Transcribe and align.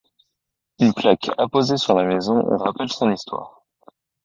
Une 0.79 0.95
plaque 0.95 1.29
apposée 1.37 1.77
sur 1.77 1.93
la 1.93 2.05
maison 2.05 2.41
rappelle 2.57 2.91
son 2.91 3.11
histoire. 3.11 3.61